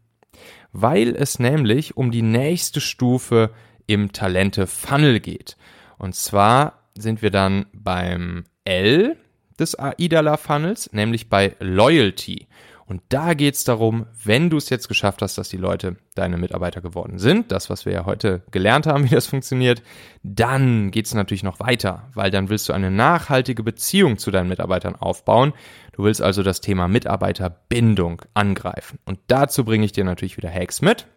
weil 0.74 1.16
es 1.16 1.40
nämlich 1.40 1.96
um 1.96 2.12
die 2.12 2.22
nächste 2.22 2.82
Stufe 2.82 3.52
im 3.92 4.14
Talente 4.14 4.68
Funnel 4.68 5.20
geht. 5.20 5.58
Und 5.98 6.16
zwar 6.16 6.80
sind 6.98 7.22
wir 7.22 7.30
dann 7.30 7.66
beim 7.74 8.46
L 8.64 9.18
des 9.60 9.78
AIDALA 9.78 10.38
Funnels, 10.38 10.94
nämlich 10.94 11.30
bei 11.30 11.58
Loyalty. 11.60 12.48
Und 12.86 13.02
da 13.10 13.34
geht 13.34 13.56
es 13.56 13.66
darum, 13.66 14.06
wenn 14.24 14.50
du 14.50 14.56
es 14.58 14.70
jetzt 14.70 14.88
geschafft 14.88 15.22
hast, 15.22 15.38
dass 15.38 15.50
die 15.50 15.58
Leute 15.58 15.98
deine 16.16 16.38
Mitarbeiter 16.38 16.82
geworden 16.82 17.20
sind, 17.20 17.52
das, 17.52 17.70
was 17.70 17.86
wir 17.86 17.92
ja 17.92 18.06
heute 18.06 18.44
gelernt 18.52 18.88
haben, 18.88 19.04
wie 19.10 19.14
das 19.14 19.28
funktioniert, 19.28 19.84
dann 20.24 20.90
geht 20.92 21.06
es 21.06 21.14
natürlich 21.14 21.44
noch 21.44 21.60
weiter, 21.60 22.10
weil 22.14 22.32
dann 22.32 22.48
willst 22.48 22.70
du 22.70 22.74
eine 22.74 22.92
nachhaltige 22.92 23.64
Beziehung 23.64 24.18
zu 24.18 24.32
deinen 24.32 24.48
Mitarbeitern 24.48 24.96
aufbauen. 24.96 25.52
Du 25.92 26.04
willst 26.04 26.22
also 26.22 26.44
das 26.44 26.62
Thema 26.62 26.88
Mitarbeiterbindung 26.88 28.22
angreifen. 28.34 29.00
Und 29.04 29.20
dazu 29.28 29.66
bringe 29.66 29.84
ich 29.84 29.92
dir 29.92 30.06
natürlich 30.06 30.38
wieder 30.38 30.50
Hacks 30.50 30.82
mit. 30.82 31.08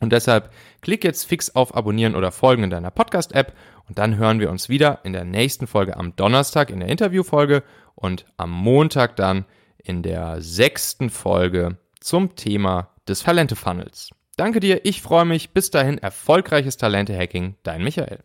Und 0.00 0.12
deshalb 0.12 0.50
klick 0.80 1.04
jetzt 1.04 1.24
fix 1.24 1.54
auf 1.54 1.76
Abonnieren 1.76 2.16
oder 2.16 2.32
Folgen 2.32 2.64
in 2.64 2.70
deiner 2.70 2.90
Podcast-App 2.90 3.54
und 3.86 3.98
dann 3.98 4.16
hören 4.16 4.40
wir 4.40 4.50
uns 4.50 4.68
wieder 4.68 5.00
in 5.04 5.12
der 5.12 5.24
nächsten 5.24 5.66
Folge 5.66 5.96
am 5.96 6.16
Donnerstag 6.16 6.70
in 6.70 6.80
der 6.80 6.88
Interviewfolge 6.88 7.62
und 7.94 8.24
am 8.36 8.50
Montag 8.50 9.16
dann 9.16 9.44
in 9.76 10.02
der 10.02 10.40
sechsten 10.40 11.10
Folge 11.10 11.76
zum 12.00 12.34
Thema 12.34 12.90
des 13.06 13.22
Talente-Funnels. 13.22 14.10
Danke 14.36 14.60
dir, 14.60 14.86
ich 14.86 15.02
freue 15.02 15.26
mich. 15.26 15.50
Bis 15.50 15.70
dahin 15.70 15.98
erfolgreiches 15.98 16.78
Talente-Hacking, 16.78 17.56
dein 17.62 17.84
Michael. 17.84 18.20